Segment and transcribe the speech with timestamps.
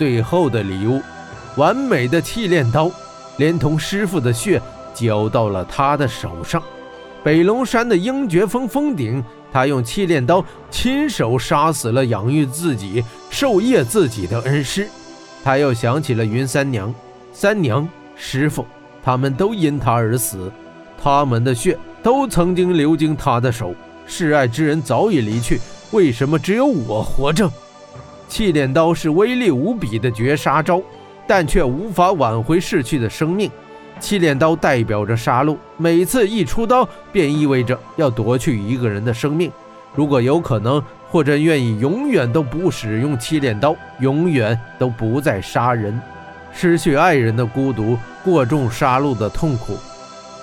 [0.00, 0.98] 最后的礼物，
[1.56, 2.90] 完美的气炼刀，
[3.36, 4.58] 连同师傅的血
[4.94, 6.62] 交到了他的手上。
[7.22, 14.88] 北龙山的鹰绝峰峰顶，他用气炼刀亲手杀死了养育自己、授业自己的恩师。
[15.44, 16.94] 他又想起了云三娘、
[17.34, 17.86] 三娘、
[18.16, 18.64] 师傅，
[19.04, 20.50] 他们都因他而死，
[20.98, 23.74] 他们的血都曾经流经他的手。
[24.06, 25.60] 示爱之人早已离去，
[25.90, 27.52] 为什么只有我活着？
[28.30, 30.80] 气炼刀是威力无比的绝杀招，
[31.26, 33.50] 但却无法挽回逝去的生命。
[33.98, 39.50] 气炼刀代表着杀戮，每次一出刀便意味着要夺去一个人的生命。
[39.96, 40.80] 如果有可能，
[41.10, 46.00] 霍真愿意永远都不使用气炼刀，永远都不再杀人。
[46.52, 49.76] 失去爱人的孤独，过重杀戮的痛苦，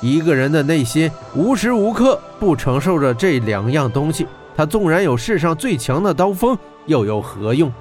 [0.00, 4.24] 一个人的内心无时无刻不承受着这两样东西。
[4.54, 7.72] 他纵然有世上最强的刀锋，又有何用？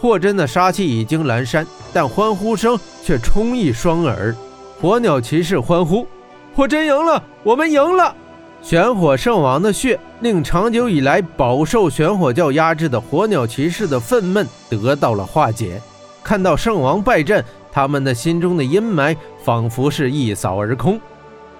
[0.00, 4.34] 霍真的杀气已经阑珊，但欢呼声却充溢双耳。
[4.80, 6.06] 火鸟骑士欢呼
[6.54, 7.20] ：“霍真赢了！
[7.42, 8.14] 我们赢了！”
[8.62, 15.80] 玄火圣王的血令长久以来饱受玄火教压制的火鸟骑士的愤懑得到了化解。
[16.22, 21.00] 看到圣王败阵，他们的心中的阴霾仿佛是一扫而空。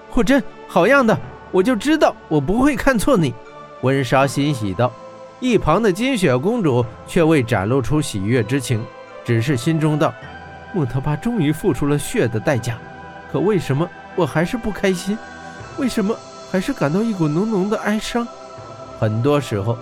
[0.09, 1.17] 霍真，好样的！
[1.51, 3.33] 我就知道我不会看错你。
[3.81, 4.91] 温莎欣喜道。
[5.39, 8.83] 一旁的金雪公主却未展露出喜悦之情，
[9.23, 10.13] 只是心中道
[10.73, 12.77] ：“穆特巴终于付出了血的代价。”
[13.31, 15.17] 可为什么我还是不开心？
[15.77, 16.15] 为什么
[16.51, 18.27] 还是感到一股浓浓的哀伤？
[18.99, 19.77] 很多时候，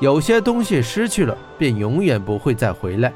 [0.00, 3.12] 有些东西失去了，便永远不会再回来。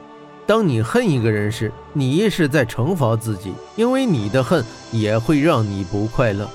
[0.47, 6.47] 当你恨一个人时，你亦是在惩罚自己，因为你的恨也会让你不快乐。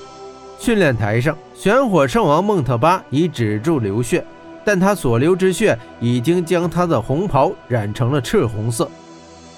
[0.58, 4.24] 训练台上，玄火圣王孟特巴已止住流血，
[4.64, 8.88] 但他所流之血已经将他的红袍染成了赤红色。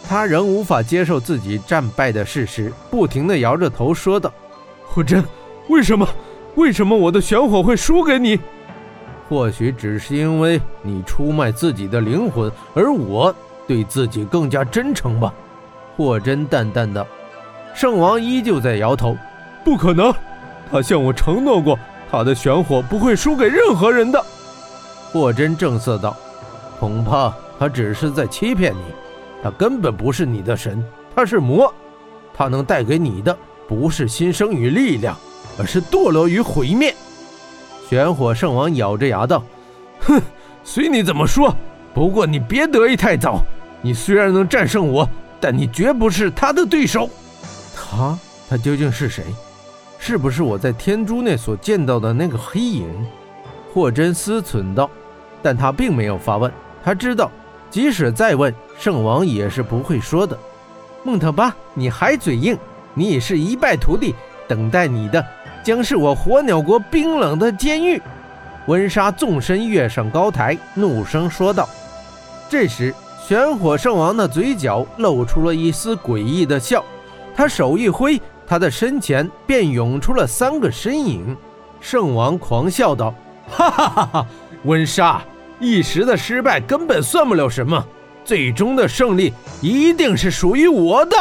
[0.06, 4.32] 他仍无法接受自己战败的事实，不停地摇着头说道
[4.84, 5.24] ：“霍真，
[5.68, 6.06] 为什么？
[6.56, 8.38] 为什么我的玄火会输给你？
[9.28, 13.34] 或许只是因为你出卖自己的灵魂，而我
[13.66, 15.32] 对自己更加真诚吧。”
[15.96, 17.06] 霍真淡淡道。
[17.74, 19.16] 圣王依旧在摇头
[19.64, 20.12] ：“不可能，
[20.70, 21.78] 他向我承诺过，
[22.10, 24.22] 他的玄火不会输给任何人的。”
[25.14, 26.16] 霍真正色道
[26.80, 28.82] ：“恐怕他只是在欺骗你。”
[29.44, 31.72] 他根本不是你的神，他是魔，
[32.34, 33.38] 他能带给你的
[33.68, 35.16] 不是新生与力量，
[35.56, 36.92] 而是堕落与毁灭。
[37.88, 39.40] 玄火圣王咬着牙道
[40.02, 40.20] ：“哼，
[40.64, 41.54] 随你怎么说，
[41.94, 43.40] 不过你别得意太早。
[43.82, 45.08] 你虽然能战胜我，
[45.40, 47.08] 但你绝不是他的对手。
[47.76, 48.18] 他，
[48.50, 49.22] 他究竟是谁？
[49.96, 52.88] 是不是我在天珠内所见到的那个黑影？”
[53.72, 54.88] 霍真思忖道，
[55.44, 56.50] 但他并没有发问，
[56.82, 57.30] 他知道。
[57.68, 60.38] 即使再问，圣王也是不会说的。
[61.02, 62.56] 孟特巴，你还嘴硬？
[62.94, 64.14] 你已是一败涂地，
[64.48, 65.22] 等待你的
[65.62, 68.00] 将是我火鸟国冰冷的监狱。
[68.68, 71.68] 温莎纵身跃上高台，怒声说道。
[72.48, 72.94] 这时，
[73.26, 76.82] 玄火圣王的嘴角露出了一丝诡异的笑，
[77.34, 81.36] 他手一挥，他的身前便涌出了三个身影。
[81.80, 83.12] 圣王狂笑道
[83.50, 84.26] ：“哈哈哈哈，
[84.62, 85.20] 温莎！”
[85.60, 87.84] 一时的失败根本算不了什么，
[88.24, 91.16] 最终的胜利一定是属于我的。